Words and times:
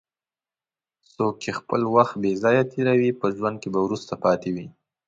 څوک 1.13 1.33
چې 1.43 1.51
خپل 1.59 1.81
وخت 1.95 2.15
بې 2.21 2.31
ځایه 2.43 2.63
تېروي، 2.71 3.11
په 3.19 3.27
ژوند 3.35 3.55
کې 3.61 3.69
به 3.73 3.79
وروسته 3.83 4.13
پاتې 4.23 4.49
شي. 4.55 4.67